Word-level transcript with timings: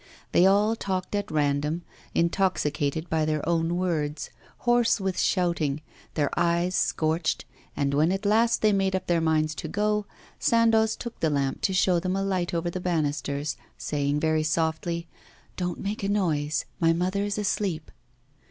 They 0.31 0.47
all 0.47 0.75
talked 0.75 1.13
at 1.13 1.29
random, 1.29 1.83
intoxicated 2.15 3.07
by 3.07 3.23
their 3.23 3.47
own 3.47 3.77
words, 3.77 4.31
hoarse 4.65 4.99
with 4.99 5.19
shouting, 5.19 5.79
their 6.15 6.31
eyes 6.35 6.73
scorched, 6.73 7.45
and 7.77 7.93
when 7.93 8.11
at 8.11 8.25
last 8.25 8.63
they 8.63 8.73
made 8.73 8.95
up 8.95 9.05
their 9.05 9.21
minds 9.21 9.53
to 9.53 9.67
go, 9.67 10.07
Sandoz 10.39 10.95
took 10.95 11.19
the 11.19 11.29
lamp 11.29 11.61
to 11.61 11.71
show 11.75 11.99
them 11.99 12.15
a 12.15 12.23
light 12.23 12.51
over 12.51 12.71
the 12.71 12.81
banisters, 12.81 13.57
saying 13.77 14.19
very 14.19 14.41
softly: 14.41 15.07
'Don't 15.55 15.79
make 15.79 16.01
a 16.01 16.09
noise, 16.09 16.65
my 16.79 16.93
mother 16.93 17.21
is 17.23 17.37
asleep. 17.37 17.91